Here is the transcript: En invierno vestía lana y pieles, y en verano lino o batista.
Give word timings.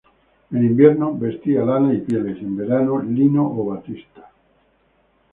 En 0.49 0.57
invierno 0.63 1.15
vestía 1.15 1.61
lana 1.63 1.93
y 1.93 1.99
pieles, 1.99 2.37
y 2.41 2.43
en 2.43 2.55
verano 2.57 3.03
lino 3.03 3.45
o 3.45 3.65
batista. 3.65 4.31